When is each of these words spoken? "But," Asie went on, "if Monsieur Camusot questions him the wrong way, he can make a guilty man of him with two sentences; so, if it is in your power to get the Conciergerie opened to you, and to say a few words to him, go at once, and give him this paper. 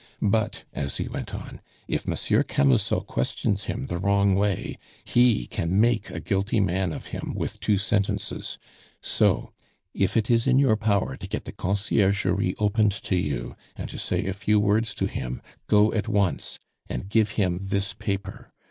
"But," 0.23 0.63
Asie 0.75 1.07
went 1.07 1.31
on, 1.31 1.61
"if 1.87 2.07
Monsieur 2.07 2.41
Camusot 2.41 3.01
questions 3.05 3.65
him 3.65 3.85
the 3.85 3.99
wrong 3.99 4.33
way, 4.33 4.79
he 5.05 5.45
can 5.45 5.79
make 5.79 6.09
a 6.09 6.19
guilty 6.19 6.59
man 6.59 6.91
of 6.91 7.09
him 7.13 7.35
with 7.35 7.59
two 7.59 7.77
sentences; 7.77 8.57
so, 8.99 9.53
if 9.93 10.17
it 10.17 10.31
is 10.31 10.47
in 10.47 10.57
your 10.57 10.75
power 10.75 11.15
to 11.17 11.27
get 11.27 11.45
the 11.45 11.51
Conciergerie 11.51 12.55
opened 12.57 12.93
to 12.93 13.15
you, 13.15 13.55
and 13.75 13.89
to 13.89 13.99
say 13.99 14.25
a 14.25 14.33
few 14.33 14.59
words 14.59 14.95
to 14.95 15.05
him, 15.05 15.39
go 15.67 15.93
at 15.93 16.07
once, 16.07 16.57
and 16.89 17.07
give 17.07 17.29
him 17.37 17.59
this 17.61 17.93
paper. 17.93 18.51